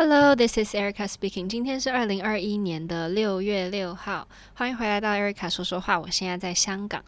[0.00, 1.48] Hello, this is Erica speaking.
[1.48, 5.98] 今天是二零二一年的六月六号，欢迎回来到 Erica 说说话。
[5.98, 7.02] 我现在在香港，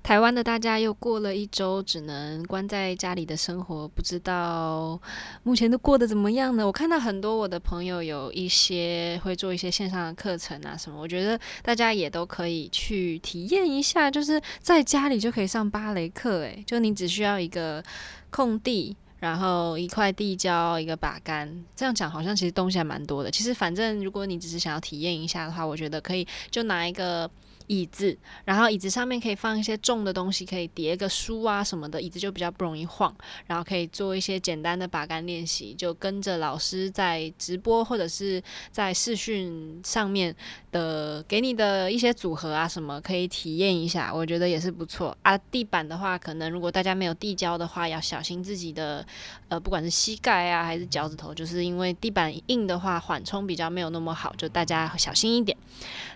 [0.00, 4.96] 台湾的大家又过了一周只能关在家里的生活，不知道
[5.42, 6.64] 目前都过得怎么样呢？
[6.64, 17.82] 我看到很多我的朋友有一些会做一些线上的课程啊什么，我觉得大家也都可以去体验一下，就是在家里就可以上芭蕾课，诶，就你只需要一个
[18.30, 18.96] 空地。
[19.18, 23.30] 然后一块地胶，一个把杆，这样讲好像其实东西还蛮多的。
[23.30, 27.30] 其实反正如果你只是想要体验一下的话，我觉得可以就拿一个。
[27.66, 33.14] 椅子，然后椅子上面可以放一些重的东西，可以叠个书啊什么的，椅子就比较不容易晃。
[33.46, 40.34] 然后可以做一些简单的把杆练习，就跟着老师在直播或者是在视讯上面
[40.72, 45.36] 的给你的一些组合啊什么，可以体验一下，我觉得也是不错啊。
[45.38, 49.06] 地板的话，可能如果大家没有地胶的话，要小心自己的
[49.48, 55.56] 呃，不管是膝盖啊还是脚趾头，就是因为地板硬的话，缓冲比较没有那么好，就大家小心一点。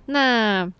[0.06, 0.70] 那。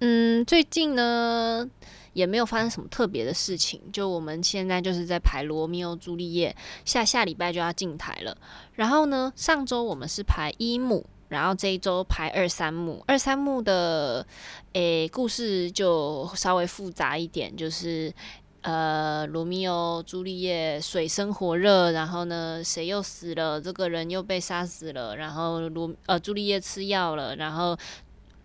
[0.00, 1.66] 嗯，最近呢
[2.12, 8.36] 也没有发生什么特别的事情，就我们现在就是在排《罗密欧朱丽叶》，下下礼拜就要进台了。
[8.74, 13.02] 然后呢，上周我们是排一幕，然后这一周排二三幕。
[13.06, 14.26] 二三幕的
[14.74, 18.12] 诶故事就稍微复杂一点，就是
[18.60, 27.76] 呃罗密欧朱丽叶水深火热，然后呢谁又死了，这个人又被杀死了，然后罗呃朱丽叶吃药了，然后。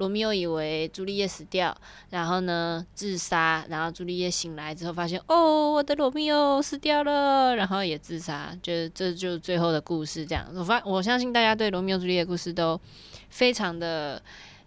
[0.01, 1.77] 罗密欧以为朱丽叶死掉，
[2.09, 10.25] 然后呢自杀，然后朱丽叶醒来之后发现，哦，我的罗密欧死掉了，然后也自杀，就是这就是最后的故事。
[10.25, 12.81] 这样，我发我相信大家对罗密欧朱丽叶故事都
[13.29, 14.19] 非常的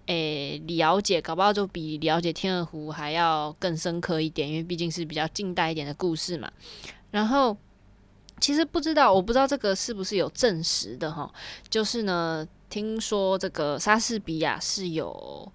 [0.06, 6.48] 诶了解，搞不好就比了解天鹅湖还要更深刻一点，因为毕竟是比较近代一点的故事嘛。
[7.10, 7.56] 然后
[8.38, 11.28] 其实不知道，我不知道这个是不是有证实的哈，
[11.68, 12.46] 就是呢。
[12.74, 15.48] 听说这个莎士比亚是有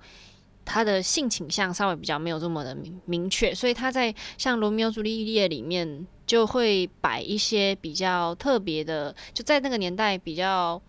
[0.63, 10.81] 他的性倾向，稍微比较没有这么的明明确，所以他在像《罗密欧朱丽叶》里面就会摆一些比较特别的，就在那个年代比较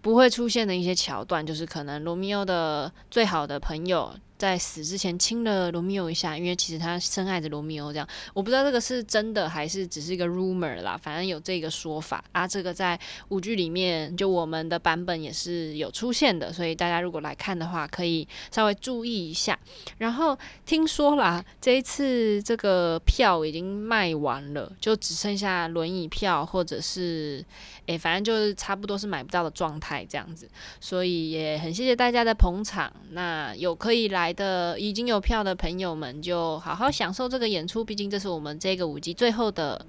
[0.00, 4.12] 不会出现的一些桥段，就是可能罗密欧的最好的朋友。
[4.38, 7.92] 在死之前亲了罗密欧一下，因为其实他深爱着罗密欧。
[7.92, 12.46] 这样我不知道这个是真的还是只是一个 rumor 啦，反正有这个说法啊。
[12.46, 12.98] 这个在
[13.30, 19.58] 舞剧里面，就我们的版本也是有出现的，所以大家如果来看的话，可以稍微注意一下。
[19.98, 27.44] 然后听说啦，这一次这个票已经卖完了，就只剩下轮椅票或者是。
[27.88, 30.46] 诶，反正就是差不多是买不到的状态这样子，
[30.78, 32.92] 所以也很谢谢大家的捧场。
[33.12, 37.82] 那有可以来来的，已经有票的朋友们，就好好享受这个演出。
[37.82, 39.86] 毕竟这是我们这个舞季最后的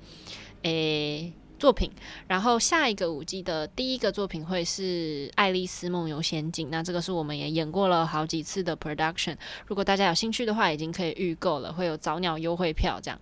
[0.62, 1.92] 诶作品。
[2.28, 9.36] 然后下一个舞季的第一个作品会是《爱丽丝梦游仙境》，那这个是我们也演过了好几次的 production。
[9.68, 13.20] 如果大家有兴趣的话，已经可以预购了，会有早鸟优惠票这样。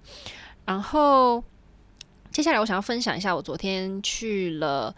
[0.65, 1.43] 然后。
[2.29, 4.93] 接下来我想要分享一下，我昨天去了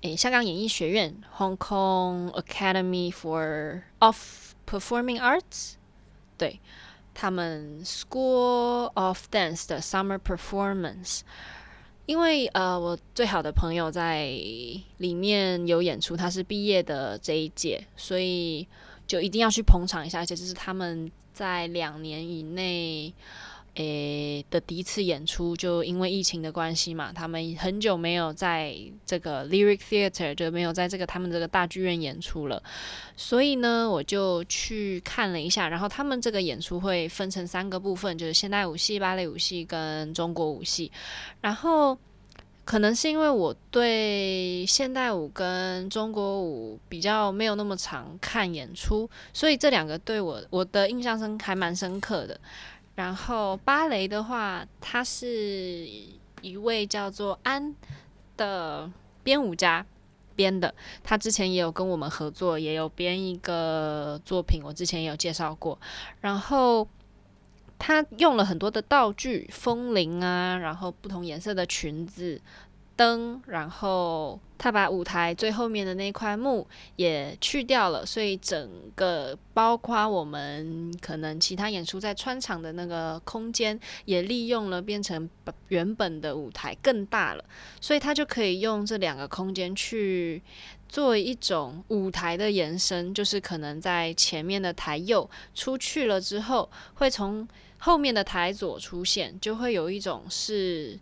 [0.00, 5.74] 诶香港演艺学院 （Hong Kong Academy for Off） Performing Arts）
[6.36, 6.60] 对
[7.14, 11.20] 他们 School of Dance 的 Summer Performance。
[12.06, 14.26] 因为呃我最好的朋友在
[14.98, 18.66] 里面有演出，他是毕业的这一届，所以
[19.06, 23.14] 就一定要去捧场一下，而且这是他们在两年以内。
[23.78, 32.60] 诶的第一次演出，就因为疫情的关系嘛，他们很久没有在这个 Lyric Theatre 就没有在这个他们这个大剧院演出了，
[33.16, 35.68] 所以呢，我就去看了一下。
[35.68, 40.90] 然后他们这个演出会分成三个部分，就是现代舞系、芭蕾舞系跟中国舞系。
[41.40, 41.96] 然后
[42.64, 52.40] 可能是因为我对现代舞跟中国舞比较没有那么常看演出，所以这两个对我我的印象深还蛮深刻的。
[52.98, 55.86] 然后芭蕾的话，他是
[56.42, 57.72] 一位叫做安
[58.36, 58.90] 的
[59.22, 59.86] 编舞家
[60.34, 60.74] 编的。
[61.04, 65.78] 他之前也有跟我们合作，也有编一个作品，我之前也有介绍过。
[66.20, 66.88] 然后
[67.78, 72.40] 他用了很多的道具，风铃啊，然后不同颜色的裙子。
[72.98, 76.66] 灯，然后他把舞台最后面的那块幕
[76.96, 85.30] 也去掉了，所以整个包括我们可能其他演出在穿场的那个空间也利用了，变成
[85.68, 87.44] 原本的舞台更大了，
[87.80, 90.42] 所以他就可以用这两个空间去
[90.88, 97.46] 做一种舞台的延伸，就是可能在前面的台右出去了之后，会从
[97.78, 100.98] 后面的台左出现，就会有一种是。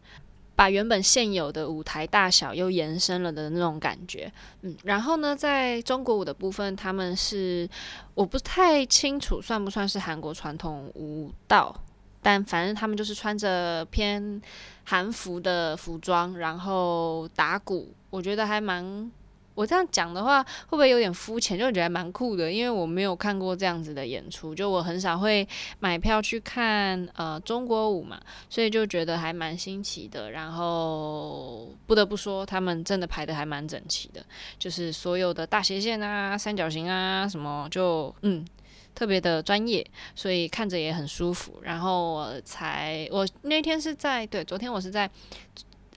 [0.56, 4.32] 把原本现有的舞台大小又延伸了的那种感觉，
[4.62, 7.68] 嗯，然后呢，在中国舞的部分，他们是
[8.14, 11.78] 我不太清楚算不算是韩国传统舞蹈，
[12.22, 14.40] 但反正他们就是穿着偏
[14.84, 19.12] 韩服的服装，然后打鼓，我觉得还蛮。
[19.56, 21.58] 我这样讲的话，会不会有点肤浅？
[21.58, 25.48] 就觉得蛮酷的，因为我没有看过这样子的演出，就我很少会
[25.80, 28.20] 买票去看呃中国舞嘛，
[28.50, 30.30] 所以就觉得还蛮新奇的。
[30.30, 34.22] 然后不得不说，他们真的排得还蛮整齐的，
[34.58, 38.46] 就是所有的大斜线啊、三角形啊什么，就嗯
[38.94, 41.54] 特别的专业，所以看着也很舒服。
[41.62, 45.10] 然后我才我那天是在对，昨天我是在。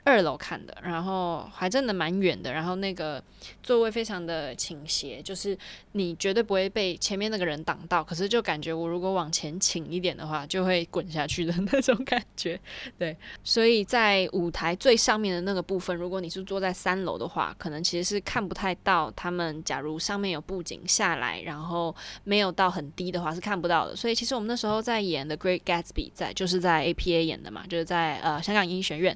[0.10, 3.24] 二楼看的，然后还真的蛮远的，然后那个
[3.62, 5.56] 座位非常的倾斜，就是
[5.92, 12.60] 你绝对不会被前面那个人挡到，可是就感觉我如果往前倾一点的话，就会滚下去的那种感觉。
[12.98, 19.64] 对，所以在舞台最上面的那个部分，如果你是坐在三楼的话，可能其实是看不太到他们。
[19.64, 23.96] 假如上面有布景下来，然后没有到很低的话，是看不到的。
[23.96, 29.16] 所以其实我们那时候在演的《Great Gatsby》在就是在 APA 演的嘛，就是在呃香港音学院。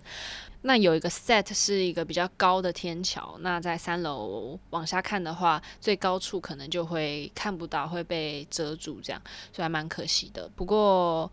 [0.63, 9.21] 那有一个 set 是一个比较高的天桥，那在三楼往下看的话，最高处可能就会看不到，会被遮住，这样，
[9.51, 10.49] 所以还蛮可惜的。
[10.55, 11.31] 不过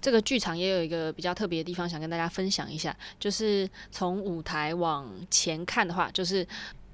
[0.00, 6.46] 这个剧场也有一个比较特别的地方，想跟大家分享一下，就是从舞台往前看的话，就是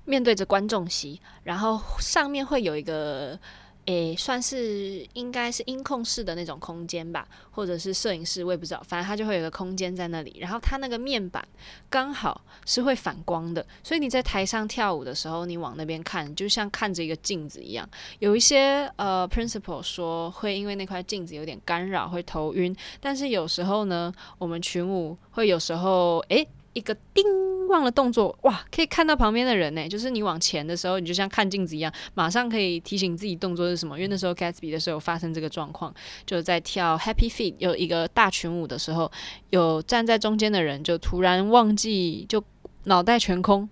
[0.07, 3.39] 面对着观众席，然后上面会有一个。
[3.87, 8.83] 诶，算是应该是音控室的那种空间吧，或者是摄影室，我也不知道。
[8.87, 11.47] 反正它就会有个空间在那里，然后它那个面板
[11.89, 17.89] 刚好是会反光的，所以你在台上跳舞的时候，你往那边看，就像看着一个镜子一样。
[18.19, 26.47] 有一些呃 principal 说会因为那块镜子有点干扰，会头晕，但是有时候呢，我们群舞会有时候诶。
[26.77, 27.25] 一个叮，
[27.69, 29.89] 忘了动作，哇，可以看到旁边的人呢。
[29.89, 33.97] 就是你往前的时候，你就像看镜子一样，马上可以提醒自己动作是什么。
[33.97, 35.95] 因为那时候 Gatsby 的时候发生这个状况，
[36.27, 39.11] 就在跳 Happy Feet 有一个大群舞的时候，
[39.49, 42.45] 有站在中间的人就突然忘记，就
[42.85, 43.67] 脑袋全空，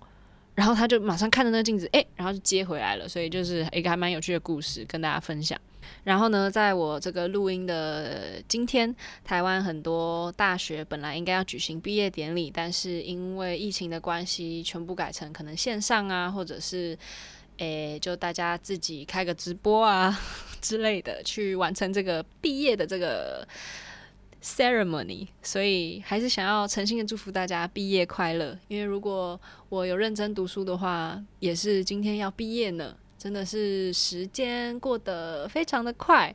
[0.54, 3.08] 然后他就马上看着那个镜子，诶，然后就接回来了。
[3.08, 5.58] 所以就是一个还蛮有趣的故事，跟大家分享。
[6.04, 16.96] 然后呢，在我这个录音的今天，台湾很多大学本来应该要举行毕业典礼，但是因为疫情的关系，全部改成可能线上啊，或者是
[17.58, 20.18] 诶，就大家自己开个直播啊
[20.60, 23.46] 之类的，去完成这个毕业的这个
[24.44, 25.26] ceremony。
[25.42, 32.94] 所以还是想要诚心的祝福大家毕业快乐，因为如果我有认真读书的话，也是今天要毕业呢。
[33.16, 36.34] 真的是时间过得非常的快，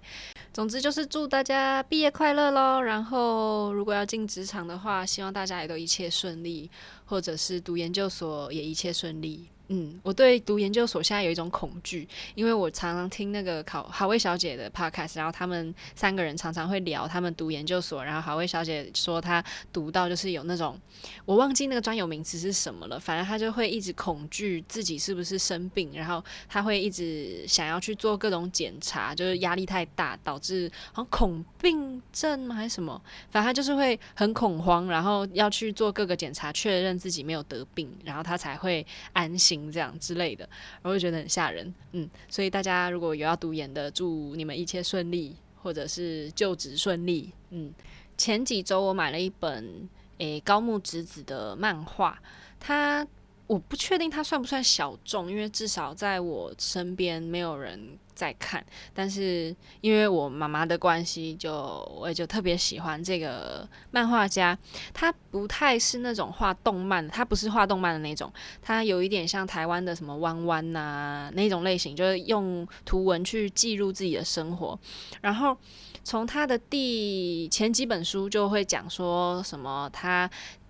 [0.51, 2.81] 总之就是祝大家毕业快乐喽。
[2.81, 6.67] 然后如果要进职场的话，希望大家也都一切顺利，
[7.05, 9.45] 或者是读研究所也一切顺利。
[9.71, 20.75] 嗯，我对读研究所现在有一种恐惧，因为我常常听那个考好味小姐的 podcast，然后他们三个人常常会聊他们读研究所，然后好味小姐说她读到就是有那种
[21.23, 32.99] 我忘记那个专有名词是什么了，反正她就会一直恐惧自己是不是生病，然后她会一直想要去做各种检查，就是压力太大导致好像恐病症吗还是什么，
[33.29, 39.58] 反正她就是会很恐慌，然后要去做各个检查确认自己没有得病，然后她才会安心。
[39.71, 40.47] 这样之类的，
[40.81, 47.73] 我会觉得很吓人，嗯，所以大家如果有要读研的，祝你们一切顺利，或者是就职顺利，嗯。
[48.17, 49.87] 前几周我买了一本
[50.17, 52.21] 诶高木直子的漫画，
[52.59, 53.07] 它。
[53.49, 58.63] 我不确定它算不算小众，因为至少在我身边没有人在看。
[58.93, 61.51] 但是因为我妈妈的关系，就
[61.99, 64.55] 我也就特别喜欢这个漫画家。
[64.93, 74.79] 他不太是那种画动漫，他不是画动漫的那种，他有一点像台湾的什么弯弯呐那种类型，就是用图文去记录自己的生活。
[75.21, 75.57] 然后
[76.03, 80.29] 从他的第前几本书就会讲说什么他。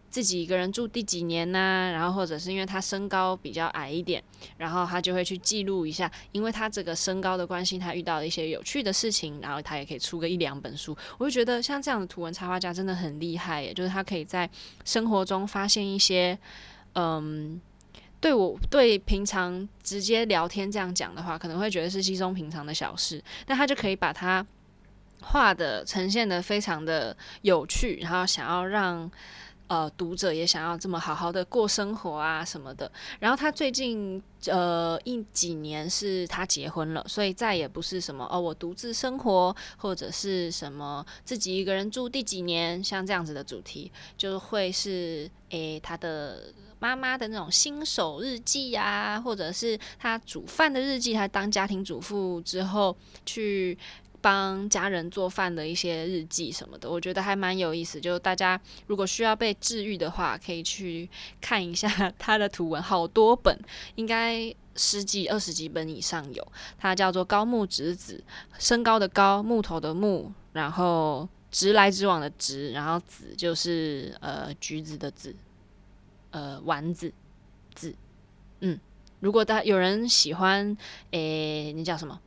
[0.10, 4.24] 自己一个人住第几年呢、然后或者是因为他身高比较矮一点，
[4.58, 10.98] 然后他就会去记录一下，因为他这个身高的关系，他遇到了一些有趣的事情，然后他也可以出个一两本书。
[11.20, 14.50] 我就觉得像这样的图文插画家真的很厉害耶，就是他可以在
[14.84, 16.38] 生活中发现一些，
[16.96, 17.62] 嗯，
[18.20, 24.44] 对我对平常直接聊天这样讲的话，可能会觉得是稀松平常的小事，但他就可以把它
[25.22, 29.12] 画的呈现得非常的有趣，然后想要让。
[29.70, 32.92] 呃读者也想要这么好好的过生活啊什么的。
[33.20, 46.54] 然后他最近呃一几年是他结婚了，所以再也不是什么哦我独自生活或者是什么自己一个人住第几年，像这样子的主题，就会是诶他的。
[46.82, 52.96] 妈妈的那种新手日记呀，或者是她煮饭的日记，她当家庭主妇之后
[53.26, 53.78] 去
[54.22, 58.00] 帮家人做饭的一些日记什么的，我觉得还蛮有意思。
[58.00, 61.10] 就大家如果需要被治愈的话，可以去
[61.42, 61.88] 看一下
[62.20, 63.58] 他的图文，好多本，
[63.96, 66.48] 应该十几、二十几本以上有。
[66.78, 68.24] 他叫做高木直子，
[68.58, 75.36] 身高的高，木头的木，然后直来直往的直，然后子就是呃橘子的子。
[76.32, 77.12] 呃，丸子，
[77.74, 77.96] 子，
[78.60, 78.80] 嗯，
[79.20, 80.78] 如果大有人喜欢，
[81.10, 82.22] 诶、你叫什么？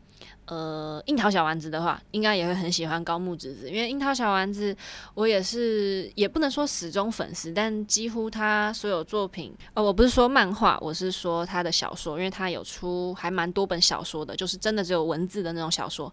[0.46, 4.76] 呃，樱桃小丸子的话，应该也会很喜欢高木直子，因为樱桃小丸子，
[5.14, 16.12] 我也是，也不能说始终粉丝，但几乎他所有作品，哦，我不是说漫画，我是说他的小说，因为他有出还蛮多本小说的，就是真的只有文字的那种小说，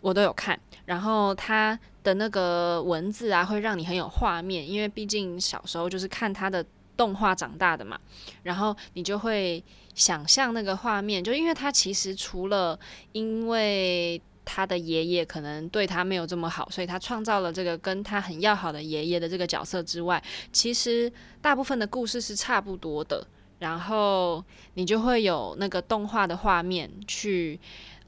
[0.00, 0.58] 我都有看。
[0.86, 6.64] 然后他的那个文字啊，会让你很有画面，因为毕竟小时候就是看他的。
[6.98, 7.98] 动画长大的嘛，
[8.42, 9.62] 然后你就会
[9.94, 12.76] 想象那个画面，就因为他其实除了
[13.12, 20.20] 因为他的爷爷可能对他没有这么好，所以他创造了这个跟他很要好的爷爷的这个角色之外，
[20.52, 23.24] 其实大部分的故事是差不多的。
[23.60, 27.58] 然后你就会有那个动画的画面去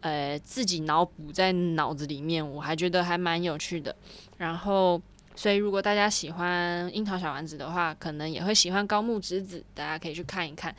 [0.01, 3.95] 呃自己脑补在脑子里面，我还觉得还蛮有趣的。
[4.37, 5.01] 然后。
[5.35, 10.75] 所以，如果大家喜欢樱桃小丸子的话，可能也会喜欢高木直子，大家可以去看一看。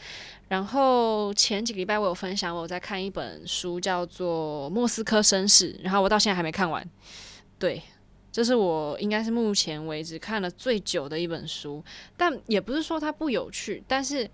[0.49, 6.87] 然后前几个礼拜我有分享，我在看一本书，叫做《莫斯科绅士》，然后我到现在还没看完。
[7.57, 7.81] 对，
[8.31, 11.83] 这是我应该是目前为止看了最久的一本书，
[12.15, 14.29] 但也不是说它不有趣，但是。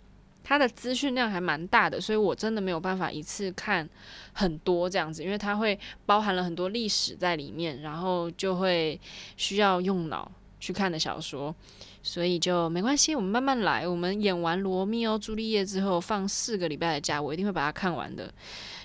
[0.48, 3.88] 它的资讯量还蛮大的，所以我真的没有办法一次看
[4.32, 8.98] 很多这样子，因为它会包含了很多历史在里面，然后就会
[9.36, 11.54] 需要用脑去看的小说，
[12.02, 13.86] 所以就没关系，我们慢慢来。
[13.86, 18.34] 我们演完《罗密欧朱丽叶》之后，放四个礼拜的假，我一定会把它看完的，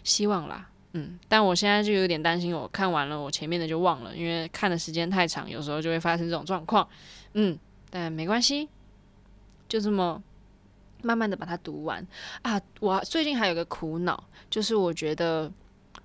[0.02, 0.68] 希望啦。
[0.94, 6.88] 嗯，但我现在就有点担心，我看完了，我前面的就忘了，因为看的时间太长，有时候就会发生这种状况。
[7.34, 7.56] 嗯，
[7.88, 8.68] 但没关系，
[9.68, 10.20] 就这么。
[11.02, 12.06] 慢慢的把它读完
[12.42, 12.60] 啊！
[12.80, 15.50] 我最近还有个苦恼，就是我觉得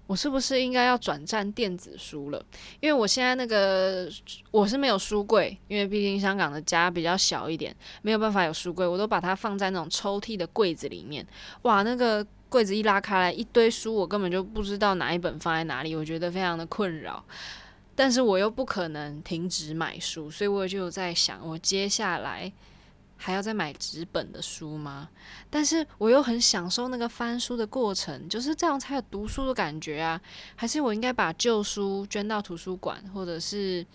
[0.05, 2.45] 我是不是应该要转战电子书了？
[2.79, 4.09] 因为我现在那个
[4.51, 11.25] 我是没有书柜，因为毕竟香港的家比较小一点，没有办法有书柜，我都把它放在那种抽屉的柜子里面。
[11.63, 17.23] 哇，那个柜子一拉开来，一堆书，我根本就不知道哪一本放在哪里，我觉得非常的困扰。
[17.93, 22.51] 但是我又不可能停止买书，所以我就在想，我接下来。
[23.19, 25.09] 还要再买纸本的书吗？
[25.49, 30.21] 但是我又很享受那个翻书的过程，就是这样才有读书的感觉啊！
[30.55, 33.85] 还是我应该把旧书捐到图书馆，或者是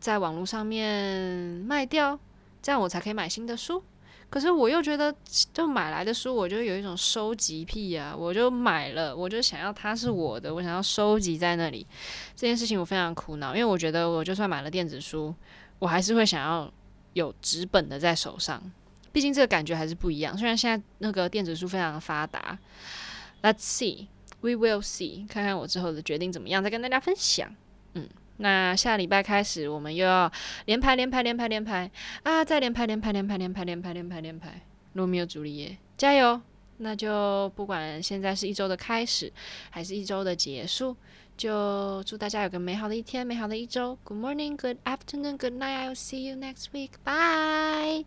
[0.00, 1.30] 在网络上面
[1.66, 2.18] 卖掉，
[2.62, 3.82] 这样我才可以买新的书？
[4.30, 5.14] 可是我又觉得，
[5.52, 8.12] 就买来的书，我就有一种收集癖啊！
[8.16, 11.86] 我就买了，我就想要它是我的，我想要收集在那里。
[12.34, 15.32] 这件事情我非常苦恼，因为我觉得我就算买了电子书，
[15.78, 16.72] 我还是会想要。
[17.16, 18.62] 有纸本的在手上，
[19.10, 20.36] 毕竟这个感觉还是不一样。
[20.36, 22.58] 虽然现在那个电子书非常的发达
[23.40, 24.08] ，Let's see,
[24.42, 27.48] we will see，看看我之后的决定怎么样，再跟大家分享。
[27.94, 28.06] 嗯，
[28.36, 30.30] 那下礼拜开始，我们又要
[30.66, 31.90] 连排连排连排连排
[32.22, 34.60] 啊，再连排连排连排连排连排连排连排，
[34.92, 36.42] 罗密欧朱丽叶，加油！
[36.78, 39.32] 那就不管现在是一周的开始
[39.70, 40.96] 还是一周的结束
[41.36, 48.04] 就祝大家有个美好的一天美好的一周 good morning good afternoon good night i'll see you next week bye